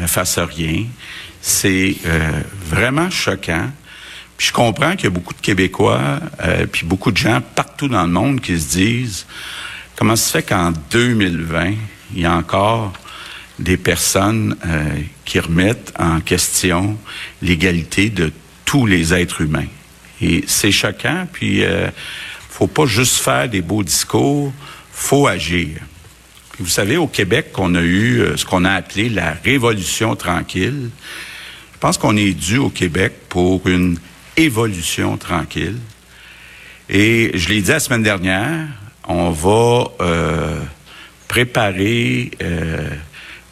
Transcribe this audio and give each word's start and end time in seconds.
ne 0.00 0.06
fasse 0.06 0.38
rien. 0.38 0.84
C'est 1.40 1.96
euh, 2.06 2.42
vraiment 2.66 3.10
choquant. 3.10 3.70
Puis 4.36 4.48
je 4.48 4.52
comprends 4.52 4.92
qu'il 4.96 5.04
y 5.04 5.06
a 5.08 5.10
beaucoup 5.10 5.34
de 5.34 5.40
Québécois, 5.40 6.00
euh, 6.42 6.66
puis 6.66 6.86
beaucoup 6.86 7.12
de 7.12 7.16
gens 7.16 7.42
partout 7.54 7.88
dans 7.88 8.02
le 8.02 8.08
monde 8.08 8.40
qui 8.40 8.58
se 8.58 8.70
disent 8.70 9.26
comment 9.96 10.16
se 10.16 10.30
fait 10.30 10.42
qu'en 10.42 10.72
2020, 10.90 11.74
il 12.14 12.22
y 12.22 12.24
a 12.24 12.32
encore 12.32 12.92
des 13.58 13.76
personnes 13.76 14.56
euh, 14.64 15.02
qui 15.26 15.38
remettent 15.38 15.92
en 15.98 16.20
question 16.20 16.96
l'égalité 17.42 18.08
de 18.08 18.32
tous 18.64 18.86
les 18.86 19.12
êtres 19.12 19.42
humains? 19.42 19.68
Et 20.22 20.44
c'est 20.46 20.72
choquant, 20.72 21.26
puis 21.30 21.62
euh, 21.62 21.90
faut 22.48 22.66
pas 22.66 22.86
juste 22.86 23.16
faire 23.16 23.48
des 23.48 23.60
beaux 23.60 23.82
discours, 23.82 24.52
faut 24.90 25.26
agir. 25.26 25.68
Vous 26.60 26.68
savez, 26.68 26.98
au 26.98 27.06
Québec, 27.06 27.52
on 27.56 27.74
a 27.74 27.80
eu 27.80 28.20
euh, 28.20 28.36
ce 28.36 28.44
qu'on 28.44 28.66
a 28.66 28.72
appelé 28.72 29.08
la 29.08 29.32
révolution 29.32 30.14
tranquille. 30.14 30.90
Je 31.72 31.78
pense 31.78 31.96
qu'on 31.96 32.18
est 32.18 32.34
dû 32.34 32.58
au 32.58 32.68
Québec 32.68 33.14
pour 33.30 33.66
une 33.66 33.98
évolution 34.36 35.16
tranquille. 35.16 35.78
Et 36.90 37.30
je 37.32 37.48
l'ai 37.48 37.62
dit 37.62 37.70
la 37.70 37.80
semaine 37.80 38.02
dernière, 38.02 38.66
on 39.08 39.30
va 39.30 39.86
euh, 40.02 40.60
préparer, 41.28 42.30
euh, 42.42 42.90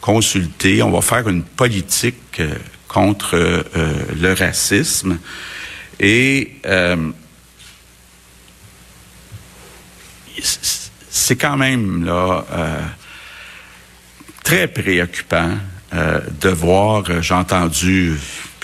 consulter, 0.02 0.82
on 0.82 0.90
va 0.90 1.00
faire 1.00 1.30
une 1.30 1.44
politique 1.44 2.42
contre 2.88 3.64
le 4.20 4.32
racisme. 4.34 5.18
Et 5.98 6.60
c'est 11.10 11.36
quand 11.36 11.56
même 11.56 12.04
là 12.04 12.44
euh, 12.52 12.80
très 14.44 14.68
préoccupant 14.68 15.52
euh, 15.94 16.20
de 16.40 16.48
voir. 16.48 17.04
euh, 17.08 17.22
J'ai 17.22 17.34
entendu, 17.34 18.14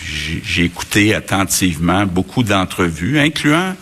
j'ai 0.02 0.64
écouté 0.64 1.14
attentivement 1.14 2.06
beaucoup 2.06 2.42
d'entrevues, 2.42 3.18
incluant 3.18 3.74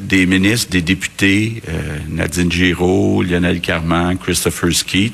des 0.00 0.24
ministres, 0.24 0.70
des 0.70 0.80
députés, 0.80 1.62
Nadine 2.08 2.50
Giraud, 2.50 3.22
Lionel 3.22 3.60
Carman, 3.60 4.16
Christopher 4.16 4.72
Skeet, 4.72 5.12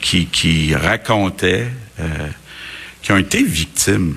qui, 0.00 0.26
qui 0.26 0.72
racontaient, 0.76 1.66
qui 3.02 3.10
ont 3.10 3.16
été 3.16 3.42
victimes 3.42 4.14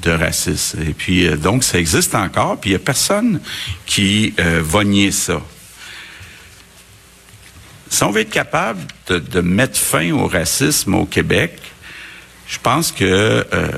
de 0.00 0.10
racisme. 0.12 0.80
Et 0.88 0.94
puis, 0.94 1.28
donc, 1.36 1.62
ça 1.62 1.78
existe 1.78 2.14
encore, 2.14 2.58
puis 2.58 2.70
il 2.70 2.72
n'y 2.72 2.76
a 2.76 2.78
personne 2.78 3.38
qui 3.84 4.32
va 4.38 4.82
nier 4.82 5.12
ça. 5.12 5.42
Si 7.88 8.02
on 8.02 8.10
veut 8.10 8.22
être 8.22 8.30
capable 8.30 8.80
de, 9.08 9.40
mettre 9.40 9.78
fin 9.78 10.10
au 10.12 10.26
racisme 10.26 10.94
au 10.94 11.06
Québec, 11.06 11.60
je 12.48 12.58
pense 12.58 12.92
que 12.92 13.04
euh, 13.04 13.68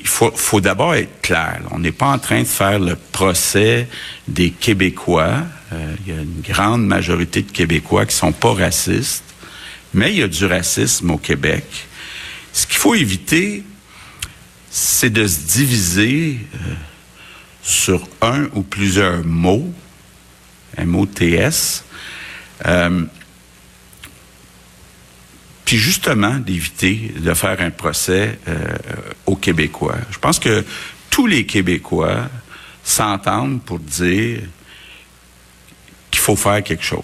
il 0.00 0.06
faut, 0.06 0.60
d'abord 0.60 0.94
être 0.94 1.22
clair. 1.22 1.62
On 1.70 1.78
n'est 1.78 1.92
pas 1.92 2.08
en 2.08 2.18
train 2.18 2.40
de 2.40 2.46
faire 2.46 2.78
le 2.78 2.94
procès 2.94 3.88
des 4.28 4.50
Québécois. 4.50 5.38
Euh, 5.72 5.94
il 6.06 6.14
y 6.14 6.16
a 6.16 6.20
une 6.20 6.42
grande 6.42 6.86
majorité 6.86 7.40
de 7.42 7.50
Québécois 7.50 8.04
qui 8.04 8.14
sont 8.14 8.32
pas 8.32 8.52
racistes, 8.52 9.24
mais 9.94 10.12
il 10.12 10.18
y 10.18 10.22
a 10.22 10.28
du 10.28 10.44
racisme 10.44 11.10
au 11.10 11.16
Québec. 11.16 11.64
Ce 12.52 12.66
qu'il 12.66 12.76
faut 12.76 12.94
éviter, 12.94 13.64
c'est 14.70 15.10
de 15.10 15.26
se 15.26 15.40
diviser 15.40 16.38
euh, 16.54 16.58
sur 17.62 18.06
un 18.20 18.44
ou 18.54 18.62
plusieurs 18.62 19.24
mots, 19.24 19.72
M-O-T-S, 20.76 21.84
euh, 22.66 23.04
puis 25.64 25.78
justement 25.78 26.34
d'éviter 26.34 27.14
de 27.16 27.34
faire 27.34 27.60
un 27.60 27.70
procès 27.70 28.38
euh, 28.48 28.76
aux 29.26 29.36
Québécois. 29.36 29.96
Je 30.10 30.18
pense 30.18 30.38
que 30.38 30.64
tous 31.10 31.26
les 31.26 31.46
Québécois 31.46 32.28
s'entendent 32.82 33.62
pour 33.62 33.78
dire 33.78 34.40
qu'il 36.10 36.20
faut 36.20 36.36
faire 36.36 36.62
quelque 36.62 36.84
chose. 36.84 37.02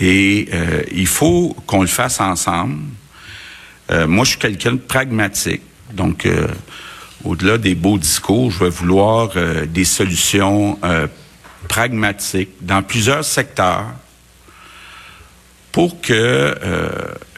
Et 0.00 0.48
euh, 0.52 0.82
il 0.92 1.06
faut 1.06 1.56
qu'on 1.66 1.82
le 1.82 1.88
fasse 1.88 2.20
ensemble. 2.20 2.78
Euh, 3.90 4.06
moi, 4.06 4.24
je 4.24 4.30
suis 4.30 4.38
quelqu'un 4.38 4.72
de 4.72 4.78
pragmatique. 4.78 5.62
Donc, 5.92 6.24
euh, 6.24 6.48
au-delà 7.24 7.58
des 7.58 7.74
beaux 7.74 7.98
discours, 7.98 8.50
je 8.50 8.64
vais 8.64 8.70
vouloir 8.70 9.30
euh, 9.36 9.66
des 9.66 9.84
solutions 9.84 10.78
euh, 10.84 11.06
pragmatiques 11.68 12.50
dans 12.60 12.82
plusieurs 12.82 13.24
secteurs 13.24 13.86
pour 15.70 16.00
que, 16.00 16.54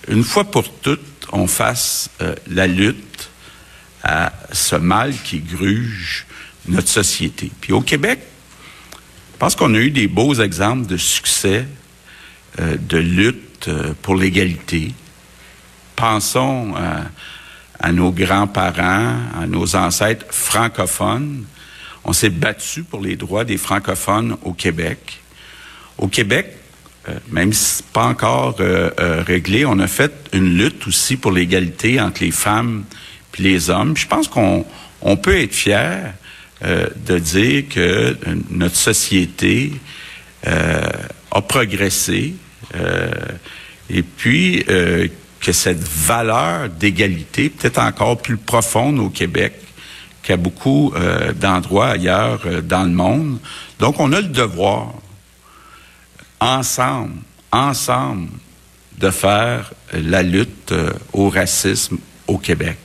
une 0.09 0.25
fois 0.25 0.45
pour 0.45 0.71
toutes, 0.71 1.01
on 1.33 1.47
fasse 1.47 2.11
euh, 2.21 2.35
la 2.51 2.67
lutte 2.67 3.31
à 4.03 4.33
ce 4.53 4.77
mal 4.77 5.15
qui 5.25 5.41
gruge 5.41 6.27
notre 6.69 6.89
société. 6.89 7.51
Puis 7.61 7.73
au 7.73 7.81
Québec, 7.81 8.21
je 9.33 9.39
pense 9.39 9.57
qu'on 9.57 9.75
a 9.75 9.79
eu 9.79 9.91
des 9.91 10.07
beaux 10.07 10.35
exemples 10.35 10.87
de 10.87 10.97
succès 10.97 11.67
euh, 12.61 12.77
de 12.77 12.99
lutte 12.99 13.69
euh, 13.69 13.95
pour 14.03 14.17
l'égalité. 14.17 14.93
Pensons 15.97 16.75
à, 17.81 17.93
nos 17.93 18.11
grands-parents, 18.11 19.17
à 19.41 19.47
nos 19.47 19.77
ancêtres 19.77 20.27
francophones. 20.31 21.45
On 22.05 22.13
s'est 22.13 22.31
battu 22.31 22.83
pour 22.83 23.01
les 23.01 23.17
droits 23.17 23.45
des 23.45 23.57
francophones 23.57 24.37
au 24.43 24.53
Québec. 24.55 25.21
Au 25.99 26.09
Québec, 26.09 26.57
même 27.31 27.53
si 27.53 27.77
c'est 27.77 27.87
pas 27.87 28.07
encore 28.07 28.57
euh, 28.61 28.91
euh, 28.99 29.23
réglé, 29.23 29.67
on 29.67 29.79
a 29.79 29.87
fait 29.87 30.13
une 30.33 30.57
lutte 30.57 30.87
aussi 30.87 31.17
pour 31.17 31.33
l'égalité 31.33 32.01
entre 32.01 32.23
les 32.23 32.31
femmes 32.31 32.85
et 33.39 33.43
les 33.43 33.71
hommes. 33.71 33.97
Je 33.97 34.07
pense 34.07 34.29
qu'on 34.29 34.65
on 35.03 35.17
peut 35.17 35.39
être 35.39 35.55
fier 35.55 36.15
euh, 36.65 36.87
de 37.07 37.19
dire 37.19 37.65
que 37.69 37.81
euh, 37.81 38.15
notre 38.51 38.77
société 38.77 39.73
euh, 40.47 40.83
a 41.31 41.43
progressé 41.43 42.35
euh, 42.75 43.11
et 43.91 44.03
puis 44.03 44.65
euh, 44.69 45.09
que 45.41 45.53
cette 45.53 45.83
valeur 45.83 46.71
d'égalité 46.71 47.51
peut-être 47.51 47.79
encore 47.79 48.23
plus 48.23 48.39
profonde 48.39 48.99
au 48.99 49.11
Québec 49.11 49.53
qu'à 50.23 50.39
beaucoup 50.39 50.93
euh, 50.97 51.33
d'endroits 51.35 51.89
ailleurs 51.89 52.41
euh, 52.47 52.63
dans 52.63 52.85
le 52.85 52.91
monde. 52.91 53.39
Donc, 53.79 54.01
on 54.01 54.13
a 54.13 54.23
le 54.23 54.29
devoir 54.29 54.95
ensemble, 56.45 57.17
ensemble, 57.51 58.29
de 58.99 59.11
faire 59.11 59.73
la 59.93 60.23
lutte 60.23 60.73
euh, 60.73 60.93
au 61.13 61.31
racisme 61.31 61.99
au 62.27 62.39
Québec. 62.39 62.79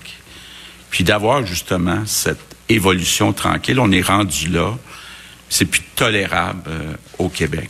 Puis 0.90 1.04
d'avoir 1.04 1.46
justement 1.46 2.06
cette 2.06 2.40
évolution 2.70 3.34
tranquille. 3.34 3.80
On 3.80 3.92
est 3.92 4.02
rendu 4.02 4.48
là. 4.48 4.76
C'est 5.50 5.66
plus 5.66 5.84
tolérable 5.96 6.62
euh, 6.68 6.94
au 7.18 7.30
Québec. 7.30 7.70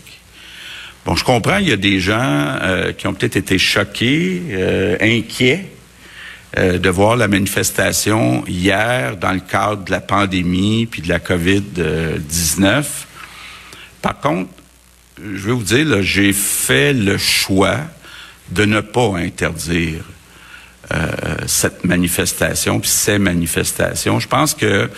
Bon, 1.06 1.16
je 1.16 1.24
comprends, 1.24 1.58
il 1.58 1.70
y 1.70 1.72
a 1.72 1.78
des 1.78 2.00
gens 2.00 2.20
euh, 2.62 2.94
qui 2.94 3.08
ont 3.08 3.14
peut-être 3.14 3.38
été 3.38 3.58
choqués, 3.58 4.44
inquiets 5.02 5.66
de 6.58 6.90
voir 6.90 7.16
la 7.16 7.28
manifestation 7.28 8.44
hier 8.48 9.16
dans 9.18 9.32
le 9.32 9.40
cadre 9.40 9.86
de 9.86 9.92
la 9.92 10.02
pandémie 10.02 10.88
puis 10.88 11.02
de 11.04 11.08
la 11.08 11.20
COVID-19. 11.20 12.84
Par 14.02 14.20
contre, 14.20 14.50
je 15.22 15.46
vais 15.46 15.52
vous 15.52 15.64
dire, 15.64 16.02
j'ai 16.02 16.34
fait 16.34 16.94
le 16.94 17.18
choix 17.18 17.78
de 18.52 18.66
ne 18.66 18.82
pas 18.82 19.18
interdire 19.18 20.04
euh, 20.92 21.08
cette 21.46 21.84
manifestation, 21.84 22.80
puis 22.80 22.90
ces 22.90 23.20
manifestations. 23.20 24.20
Je 24.20 24.28
pense 24.28 24.54
que 24.54 24.90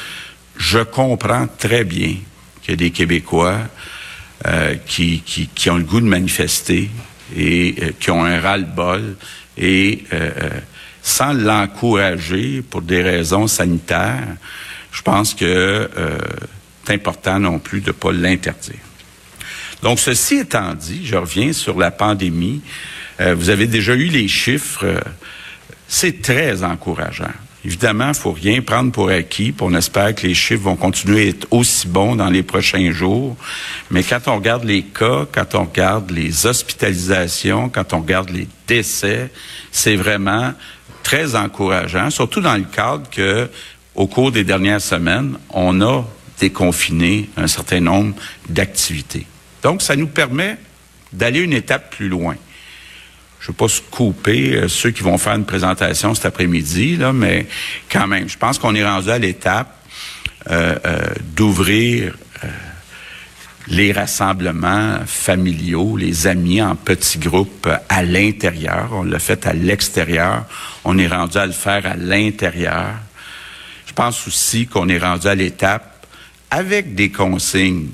je 0.58 0.80
comprends 0.80 1.48
très 1.48 1.84
bien 1.84 2.16
qu'il 2.62 2.72
y 2.72 2.74
a 2.74 2.78
des 2.78 2.92
Québécois 2.92 3.58
euh, 4.48 4.76
qui, 4.86 5.22
qui, 5.22 5.48
qui 5.48 5.70
ont 5.70 5.78
le 5.78 5.84
goût 5.84 6.02
de 6.02 6.06
manifester 6.06 6.90
et 7.36 7.76
euh, 7.82 7.92
qui 8.00 8.12
ont 8.12 8.24
un 8.24 8.40
ras-le-bol 8.40 9.16
et 9.58 10.04
euh, 10.14 10.50
sans 11.02 11.34
l'encourager 11.34 12.62
pour 12.62 12.82
des 12.82 13.02
raisons 13.02 13.48
sanitaires, 13.48 14.36
je 14.92 15.02
pense 15.02 15.34
que 15.34 15.46
euh, 15.46 16.18
c'est 16.86 16.94
important 16.94 17.40
non 17.40 17.60
plus 17.60 17.82
de 17.82 17.88
ne 17.88 17.92
pas 17.92 18.12
l'interdire. 18.12 18.80
Donc, 19.82 20.00
ceci 20.00 20.36
étant 20.36 20.74
dit, 20.74 21.06
je 21.06 21.16
reviens 21.16 21.54
sur 21.54 21.78
la 21.78 21.92
pandémie. 21.92 22.62
Euh, 23.20 23.36
vous 23.36 23.50
avez 23.50 23.68
déjà 23.68 23.94
eu 23.94 24.06
les 24.06 24.28
chiffres. 24.28 24.86
c'est 25.88 26.22
très 26.22 26.64
encourageant. 26.64 27.34
Évidemment, 27.64 28.08
il 28.08 28.16
faut 28.16 28.32
rien 28.32 28.62
prendre 28.62 28.92
pour 28.92 29.10
acquis. 29.10 29.52
puis 29.52 29.68
on 29.68 29.74
espère 29.76 30.16
que 30.16 30.26
les 30.26 30.34
chiffres 30.34 30.64
vont 30.64 30.76
continuer 30.76 31.26
à 31.26 31.30
être 31.30 31.48
aussi 31.52 31.88
bons 31.88 32.16
dans 32.16 32.30
les 32.30 32.42
prochains 32.42 32.92
jours. 32.92 33.38
Mais 33.92 34.04
quand 34.04 34.28
on 34.28 34.38
regarde 34.38 34.64
les 34.64 34.82
cas, 34.82 35.28
quand 35.32 35.54
on 35.54 35.66
regarde 35.66 36.10
les 36.10 36.48
hospitalisations, 36.48 37.70
quand 37.70 37.94
on 37.94 38.02
regarde 38.02 38.32
les 38.32 38.48
décès, 38.68 39.32
c'est 39.72 39.96
vraiment 39.96 40.54
très 41.04 41.36
encourageant, 41.36 42.10
surtout 42.10 42.42
dans 42.42 42.56
le 42.56 42.64
cadre 42.64 43.10
que, 43.10 43.50
au 43.94 44.08
cours 44.08 44.32
des 44.32 44.44
dernières 44.44 44.82
semaines, 44.82 45.38
on 45.52 45.82
a 45.82 46.04
déconfiné 46.40 47.30
un 47.38 47.48
certain 47.48 47.80
nombre 47.80 48.16
d'activités. 48.50 49.28
Donc, 49.64 49.82
ça 49.82 49.96
nous 49.96 50.08
permet 50.08 50.58
d'aller 51.14 51.42
une 51.42 51.54
étape 51.54 51.96
plus 51.96 52.10
loin. 52.10 52.36
je 53.40 53.46
ne 53.46 53.48
veux 53.52 53.58
pas 53.58 53.68
se 53.68 53.82
couper 53.82 54.68
ceux 54.68 54.92
qui 54.92 55.04
vont 55.04 55.18
faire 55.18 55.36
une 55.36 55.46
présentation 55.46 56.16
cet 56.16 56.26
après-midi, 56.26 56.98
là, 56.98 57.12
mais 57.14 57.48
quand 57.92 58.08
même, 58.08 58.30
je 58.30 58.38
pense 58.38 58.58
qu'on 58.58 58.76
est 58.76 58.86
rendu 58.86 59.10
à 59.10 59.18
l'étape 59.18 59.76
d'ouvrir 61.36 62.14
les 63.68 63.92
rassemblements 63.92 65.00
familiaux, 65.06 65.96
les 65.96 66.28
amis 66.28 66.62
en 66.62 66.76
petits 66.76 67.20
groupes 67.20 67.70
à 67.90 68.04
l'intérieur. 68.04 68.90
On 68.92 69.04
l'a 69.04 69.20
fait 69.20 69.46
à 69.46 69.54
l'extérieur. 69.54 70.46
On 70.84 70.98
est 70.98 71.08
rendu 71.08 71.38
à 71.38 71.46
le 71.46 71.52
faire 71.52 71.86
à 71.86 71.96
l'intérieur. 71.96 72.96
Je 73.86 73.94
pense 73.94 74.28
aussi 74.28 74.68
qu'on 74.68 74.90
est 74.90 74.98
rendu 74.98 75.28
à 75.28 75.36
l'étape 75.36 76.06
avec 76.50 76.96
des 76.96 77.12
consignes, 77.12 77.88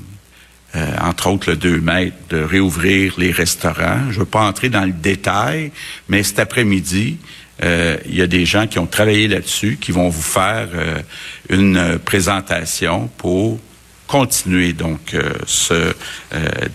euh, 0.77 0.95
entre 1.01 1.27
autres 1.27 1.49
le 1.49 1.55
2 1.55 1.79
mètres, 1.79 2.15
de 2.29 2.37
réouvrir 2.37 3.15
les 3.17 3.31
restaurants. 3.31 4.09
Je 4.09 4.15
ne 4.15 4.19
veux 4.19 4.25
pas 4.25 4.41
entrer 4.41 4.69
dans 4.69 4.85
le 4.85 4.91
détail, 4.91 5.71
mais 6.07 6.21
cet 6.21 6.37
après-midi, 6.37 7.17
euh, 7.63 7.97
il 8.05 8.15
y 8.15 8.21
a 8.21 8.27
des 8.27 8.45
gens 8.45 8.67
qui 8.67 8.77
ont 8.77 8.85
travaillé 8.85 9.27
là-dessus, 9.27 9.79
qui 9.81 9.91
vont 9.91 10.09
vous 10.09 10.21
faire 10.21 10.67
euh, 10.75 11.01
une 11.49 11.97
présentation 11.97 13.09
pour 13.17 13.59
continuer 14.05 14.71
donc 14.71 15.17
ce 15.45 15.93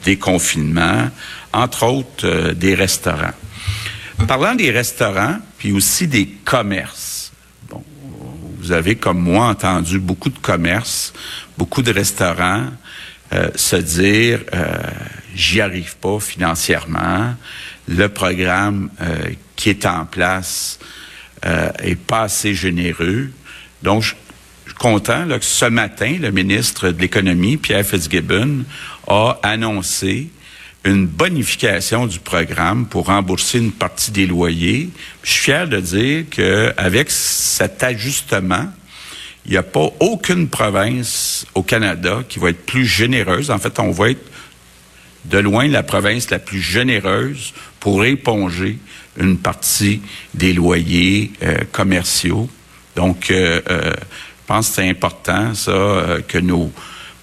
déconfinement, 0.04 1.08
entre 1.54 1.84
autres 1.86 2.52
des 2.52 2.74
restaurants. 2.74 3.32
Parlant 4.28 4.54
des 4.54 4.70
restaurants, 4.70 5.38
puis 5.56 5.72
aussi 5.72 6.06
des 6.06 6.26
commerces. 6.26 7.32
Vous 8.58 8.72
avez 8.72 8.96
comme 8.96 9.20
moi 9.20 9.46
entendu 9.46 9.98
beaucoup 9.98 10.28
de 10.28 10.38
commerces, 10.38 11.14
beaucoup 11.56 11.80
de 11.80 11.90
restaurants 11.90 12.66
se 13.54 13.76
dire 13.76 14.40
j'y 15.34 15.60
arrive 15.60 15.96
pas 15.96 16.20
financièrement, 16.20 17.34
le 17.88 18.08
programme 18.08 18.90
qui 19.56 19.70
est 19.70 19.86
en 19.86 20.04
place 20.04 20.78
est 21.42 21.98
pas 21.98 22.22
assez 22.22 22.54
généreux. 22.54 23.30
Donc, 23.82 24.02
je, 24.02 24.14
content 24.74 25.26
que 25.28 25.44
ce 25.44 25.66
matin, 25.66 26.16
le 26.20 26.30
ministre 26.30 26.90
de 26.90 27.00
l'Économie, 27.00 27.56
Pierre 27.56 27.84
Fitzgibbon, 27.84 28.64
a 29.06 29.38
annoncé 29.42 30.30
une 30.84 31.06
bonification 31.06 32.06
du 32.06 32.18
programme 32.18 32.86
pour 32.86 33.06
rembourser 33.06 33.58
une 33.58 33.70
partie 33.70 34.10
des 34.10 34.26
loyers. 34.26 34.90
Je 35.22 35.30
suis 35.30 35.42
fier 35.42 35.68
de 35.68 35.78
dire 35.78 36.24
qu'avec 36.30 37.10
cet 37.10 37.82
ajustement, 37.82 38.66
il 39.46 39.52
n'y 39.52 39.56
a 39.56 39.62
pas 39.62 39.88
aucune 40.00 40.48
province 40.48 41.46
au 41.54 41.62
Canada 41.62 42.22
qui 42.28 42.38
va 42.38 42.50
être 42.50 42.64
plus 42.64 42.86
généreuse. 42.86 43.50
En 43.50 43.58
fait, 43.58 43.78
on 43.78 43.90
va 43.90 44.10
être 44.10 44.30
de 45.24 45.38
loin 45.38 45.66
la 45.68 45.82
province 45.82 46.30
la 46.30 46.38
plus 46.38 46.60
généreuse 46.60 47.52
pour 47.80 48.04
éponger 48.04 48.78
une 49.18 49.38
partie 49.38 50.00
des 50.34 50.52
loyers 50.52 51.32
euh, 51.42 51.58
commerciaux. 51.70 52.48
Donc, 52.96 53.30
euh, 53.30 53.60
euh, 53.70 53.92
je 53.92 54.46
pense 54.46 54.68
que 54.68 54.74
c'est 54.76 54.88
important, 54.88 55.54
ça, 55.54 55.70
euh, 55.70 56.20
que 56.26 56.38
nos 56.38 56.72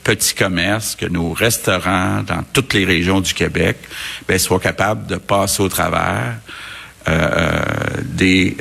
petits 0.04 0.34
commerces, 0.34 0.96
que 0.96 1.06
nos 1.06 1.34
restaurants 1.34 2.24
dans 2.24 2.44
toutes 2.54 2.74
les 2.74 2.86
régions 2.86 3.22
du 3.22 3.34
Québec 3.34 3.78
ben, 4.28 4.40
soient 4.40 4.60
capables 4.60 5.08
de 5.08 5.18
passer 5.18 5.62
au 5.62 5.70
travers 5.70 6.38
euh, 7.08 7.62
des 8.04 8.58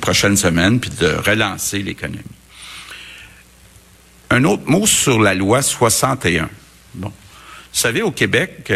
prochaines 0.00 0.36
semaines 0.36 0.78
puis 0.78 0.90
de 0.90 1.08
relancer 1.08 1.78
l'économie. 1.78 2.22
Un 4.30 4.44
autre 4.44 4.64
mot 4.66 4.86
sur 4.86 5.20
la 5.20 5.34
loi 5.34 5.62
61. 5.62 6.48
Bon. 6.94 7.08
Vous 7.08 7.12
savez, 7.72 8.02
au 8.02 8.10
Québec, 8.10 8.72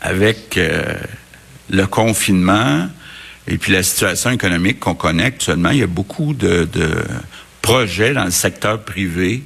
avec 0.00 0.58
le 1.70 1.86
confinement, 1.86 2.88
et 3.46 3.58
puis 3.58 3.72
la 3.72 3.82
situation 3.82 4.30
économique 4.30 4.80
qu'on 4.80 4.94
connaît 4.94 5.24
actuellement, 5.24 5.70
il 5.70 5.78
y 5.78 5.82
a 5.82 5.86
beaucoup 5.86 6.34
de, 6.34 6.68
projets 7.60 8.12
dans 8.12 8.24
le 8.24 8.30
secteur 8.30 8.82
privé 8.82 9.42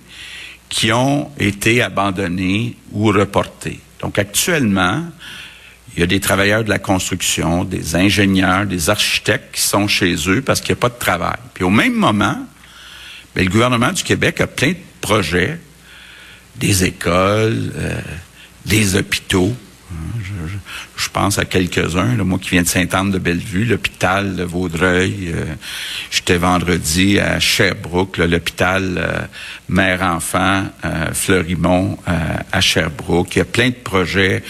qui 0.68 0.92
ont 0.92 1.30
été 1.38 1.82
abandonnés 1.82 2.76
ou 2.90 3.06
reportés. 3.06 3.78
Donc 4.00 4.18
actuellement, 4.18 5.04
il 5.94 6.00
y 6.00 6.02
a 6.02 6.06
des 6.06 6.18
travailleurs 6.18 6.64
de 6.64 6.68
la 6.68 6.80
construction, 6.80 7.64
des 7.64 7.94
ingénieurs, 7.94 8.66
des 8.66 8.90
architectes 8.90 9.54
qui 9.54 9.60
sont 9.60 9.86
chez 9.86 10.16
eux 10.28 10.42
parce 10.42 10.60
qu'il 10.60 10.74
n'y 10.74 10.78
a 10.78 10.80
pas 10.80 10.88
de 10.88 10.98
travail. 10.98 11.38
Puis 11.54 11.62
au 11.62 11.70
même 11.70 11.94
moment, 11.94 12.44
bien, 13.34 13.44
le 13.44 13.50
gouvernement 13.50 13.92
du 13.92 14.02
Québec 14.02 14.40
a 14.40 14.46
plein 14.46 14.70
de 14.70 14.76
projets, 15.00 15.58
des 16.56 16.84
écoles, 16.84 17.72
euh, 17.76 18.00
des 18.66 18.96
hôpitaux, 18.96 19.54
je, 20.96 21.08
pense 21.08 21.38
à 21.38 21.46
quelques-uns, 21.46 22.16
moi 22.16 22.38
qui 22.38 22.50
viens 22.50 22.62
de 22.62 22.68
Sainte-Anne-de-Bellevue, 22.68 23.64
l'hôpital 23.64 24.36
de 24.36 24.44
Vaudreuil. 24.44 25.32
Euh, 25.34 25.44
j'étais 26.10 26.36
vendredi 26.36 27.18
à 27.18 27.40
Sherbrooke, 27.40 28.18
l'hôpital 28.18 28.98
euh, 28.98 29.18
mère-enfant 29.68 30.64
Fleurimont 31.14 31.98
à 32.52 32.60
Sherbrooke. 32.60 33.36
Il 33.36 33.38
y 33.38 33.42
a 33.42 33.46
plein 33.46 33.70
de 33.70 33.74
projets 33.74 34.42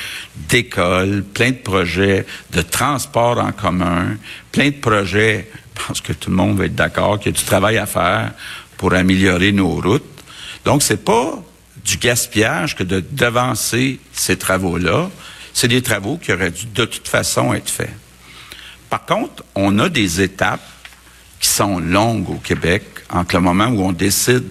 d'école, 0.49 1.23
plein 1.23 1.51
de 1.51 1.57
projets 1.57 2.27
de 2.53 2.63
transport 2.63 3.39
en 3.39 3.53
commun, 3.53 4.17
plein 4.51 4.71
de 4.71 4.77
projets, 4.77 5.49
je 5.79 5.87
pense 5.87 6.01
que 6.01 6.13
tout 6.13 6.31
le 6.31 6.37
monde 6.37 6.59
va 6.59 6.65
être 6.65 6.75
d'accord, 6.75 7.19
qu'il 7.19 7.33
y 7.33 7.35
a 7.35 7.39
du 7.39 7.45
travail 7.45 7.79
à 7.79 7.87
faire 7.87 8.33
pour 8.79 8.95
améliorer 8.95 9.53
nos 9.53 9.69
routes. 9.69 10.05
Donc, 10.65 10.83
c'est 10.83 11.05
pas 11.05 11.43
du 11.85 11.99
gaspillage 11.99 12.75
que 12.75 12.83
de 12.83 13.05
devancer 13.11 14.01
ces 14.13 14.39
travaux-là. 14.39 15.11
C'est 15.53 15.69
des 15.69 15.83
travaux 15.83 16.17
qui 16.17 16.33
auraient 16.33 16.51
dû 16.51 16.67
de 16.67 16.85
toute 16.87 17.09
façon 17.09 17.53
être 17.53 17.69
faits. 17.69 17.95
Par 18.89 19.05
contre, 19.05 19.45
on 19.55 19.79
a 19.79 19.89
des 19.89 20.23
étapes 20.23 20.67
qui 21.41 21.49
sont 21.49 21.79
longues 21.79 22.31
au 22.31 22.37
Québec 22.37 22.85
entre 23.11 23.37
le 23.37 23.43
moment 23.43 23.67
où 23.67 23.83
on 23.83 23.93
décide 23.93 24.45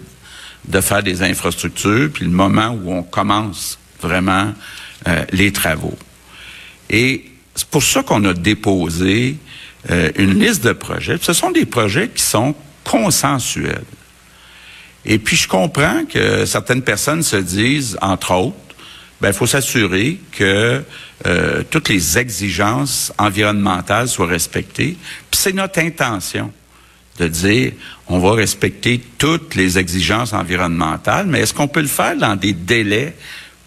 de 0.66 0.80
faire 0.80 1.02
des 1.02 1.22
infrastructures 1.22 2.10
puis 2.12 2.24
le 2.24 2.30
moment 2.30 2.70
où 2.70 2.92
on 2.92 3.02
commence 3.02 3.78
vraiment 4.00 4.52
euh, 5.06 5.24
les 5.32 5.52
travaux. 5.52 5.96
Et 6.90 7.24
c'est 7.54 7.68
pour 7.68 7.82
ça 7.82 8.02
qu'on 8.02 8.24
a 8.24 8.34
déposé 8.34 9.36
euh, 9.90 10.10
une 10.16 10.38
liste 10.38 10.64
de 10.64 10.72
projets. 10.72 11.18
Ce 11.20 11.32
sont 11.32 11.50
des 11.50 11.66
projets 11.66 12.08
qui 12.08 12.22
sont 12.22 12.54
consensuels. 12.84 13.84
Et 15.04 15.18
puis, 15.18 15.36
je 15.36 15.48
comprends 15.48 16.04
que 16.04 16.44
certaines 16.44 16.82
personnes 16.82 17.22
se 17.22 17.36
disent, 17.36 17.98
entre 18.00 18.34
autres, 18.34 18.56
ben, 19.20 19.28
il 19.28 19.34
faut 19.34 19.46
s'assurer 19.46 20.18
que 20.32 20.82
euh, 21.26 21.62
toutes 21.70 21.88
les 21.88 22.18
exigences 22.18 23.12
environnementales 23.18 24.08
soient 24.08 24.26
respectées. 24.26 24.96
Puis 25.30 25.40
c'est 25.40 25.52
notre 25.52 25.80
intention 25.80 26.52
de 27.18 27.26
dire, 27.26 27.72
on 28.06 28.20
va 28.20 28.34
respecter 28.34 29.00
toutes 29.18 29.56
les 29.56 29.76
exigences 29.76 30.32
environnementales, 30.32 31.26
mais 31.26 31.40
est-ce 31.40 31.52
qu'on 31.52 31.66
peut 31.66 31.80
le 31.80 31.88
faire 31.88 32.16
dans 32.16 32.36
des 32.36 32.52
délais 32.52 33.16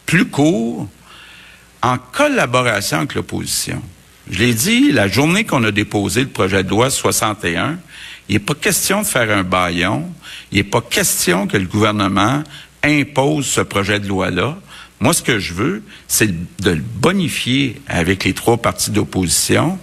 plus 0.05 0.25
courts, 0.25 0.87
en 1.81 1.97
collaboration 1.97 2.99
avec 2.99 3.15
l'opposition? 3.15 3.81
Je 4.29 4.39
l'ai 4.39 4.53
dit, 4.53 4.93
la 4.93 5.09
journée 5.09 5.43
qu'on 5.43 5.65
a 5.65 5.71
déposé 5.71 6.21
le 6.21 6.29
projet 6.29 6.63
de 6.63 6.69
loi 6.69 6.89
61, 6.89 7.77
il 8.31 8.35
n'est 8.35 8.39
pas 8.39 8.55
question 8.55 9.01
de 9.01 9.05
faire 9.05 9.29
un 9.29 9.43
baillon. 9.43 10.09
Il 10.53 10.59
n'est 10.59 10.63
pas 10.63 10.79
question 10.79 11.47
que 11.47 11.57
le 11.57 11.65
gouvernement 11.65 12.43
impose 12.81 13.45
ce 13.45 13.59
projet 13.59 13.99
de 13.99 14.07
loi-là. 14.07 14.57
Moi, 15.01 15.11
ce 15.13 15.21
que 15.21 15.37
je 15.37 15.53
veux, 15.53 15.83
c'est 16.07 16.31
de 16.61 16.71
le 16.71 16.81
bonifier 16.81 17.81
avec 17.89 18.23
les 18.23 18.33
trois 18.33 18.55
partis 18.55 18.89
d'opposition 18.89 19.77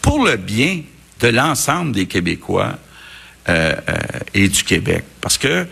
pour 0.00 0.24
le 0.24 0.36
bien 0.36 0.80
de 1.20 1.28
l'ensemble 1.28 1.92
des 1.92 2.06
Québécois 2.06 2.78
euh, 3.50 3.74
euh, 3.86 3.94
et 4.32 4.48
du 4.48 4.64
Québec. 4.64 5.04
Parce 5.20 5.36
que 5.36 5.66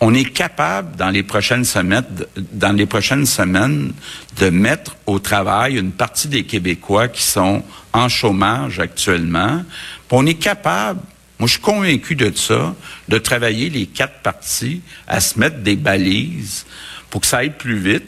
on 0.00 0.12
est 0.12 0.30
capable 0.30 0.94
dans 0.96 1.08
les 1.08 1.22
prochaines 1.22 1.64
semaines, 1.64 2.04
dans 2.52 2.76
les 2.76 2.84
prochaines 2.84 3.24
semaines, 3.24 3.94
de 4.38 4.50
mettre 4.50 4.94
au 5.06 5.18
travail 5.18 5.78
une 5.78 5.92
partie 5.92 6.28
des 6.28 6.44
Québécois 6.44 7.08
qui 7.08 7.22
sont 7.22 7.62
en 7.94 8.10
chômage 8.10 8.78
actuellement. 8.78 9.64
on 10.10 10.26
est 10.26 10.34
capable 10.34 11.00
moi, 11.40 11.46
je 11.46 11.52
suis 11.52 11.62
convaincu 11.62 12.16
de 12.16 12.30
ça, 12.36 12.74
de 13.08 13.16
travailler 13.16 13.70
les 13.70 13.86
quatre 13.86 14.20
parties 14.20 14.82
à 15.08 15.20
se 15.20 15.38
mettre 15.38 15.60
des 15.60 15.74
balises 15.74 16.66
pour 17.08 17.22
que 17.22 17.26
ça 17.26 17.38
aille 17.38 17.56
plus 17.56 17.78
vite, 17.78 18.04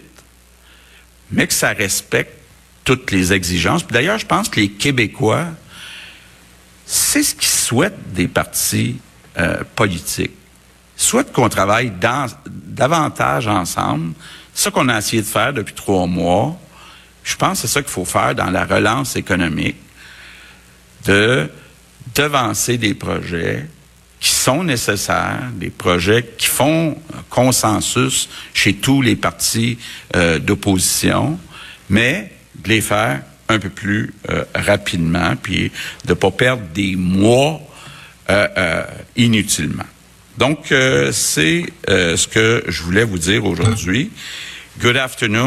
mais 1.30 1.46
que 1.46 1.54
ça 1.54 1.70
respecte 1.70 2.36
toutes 2.84 3.10
les 3.10 3.32
exigences. 3.32 3.86
D'ailleurs, 3.86 4.18
je 4.18 4.26
pense 4.26 4.50
que 4.50 4.60
les 4.60 4.68
Québécois, 4.68 5.46
c'est 6.84 7.22
ce 7.22 7.34
qu'ils 7.34 7.48
souhaitent 7.48 8.12
des 8.12 8.28
partis 8.28 8.98
euh, 9.38 9.64
politiques. 9.76 10.32
Ils 10.98 11.02
souhaitent 11.02 11.32
qu'on 11.32 11.48
travaille 11.48 11.90
davantage 12.44 13.46
ensemble. 13.48 14.12
C'est 14.52 14.64
ça 14.64 14.70
qu'on 14.70 14.90
a 14.90 14.98
essayé 14.98 15.22
de 15.22 15.26
faire 15.26 15.54
depuis 15.54 15.74
trois 15.74 16.06
mois. 16.06 16.60
Je 17.24 17.34
pense 17.34 17.62
que 17.62 17.66
c'est 17.66 17.72
ça 17.72 17.80
qu'il 17.80 17.92
faut 17.92 18.04
faire 18.04 18.34
dans 18.34 18.50
la 18.50 18.66
relance 18.66 19.16
économique, 19.16 19.76
de 21.06 21.50
devancer 22.14 22.78
des 22.78 22.94
projets 22.94 23.66
qui 24.20 24.30
sont 24.30 24.62
nécessaires, 24.62 25.50
des 25.54 25.70
projets 25.70 26.24
qui 26.38 26.46
font 26.46 26.96
consensus 27.28 28.28
chez 28.54 28.74
tous 28.74 29.02
les 29.02 29.16
partis 29.16 29.78
euh, 30.14 30.38
d'opposition, 30.38 31.38
mais 31.88 32.32
de 32.54 32.68
les 32.68 32.80
faire 32.80 33.22
un 33.52 33.58
peu 33.58 33.68
plus 33.68 34.12
euh, 34.30 34.44
rapidement, 34.54 35.34
puis 35.40 35.70
de 36.04 36.14
pas 36.14 36.30
perdre 36.30 36.62
des 36.74 36.96
mois 36.96 37.60
euh, 38.30 38.48
euh, 38.56 38.84
inutilement. 39.16 39.84
Donc, 40.38 40.68
c'est 40.68 41.66
ce 41.86 42.26
que 42.26 42.64
je 42.66 42.82
voulais 42.82 43.04
vous 43.04 43.18
dire 43.18 43.44
aujourd'hui. 43.44 44.10
Good 44.80 44.96
afternoon. 44.96 45.40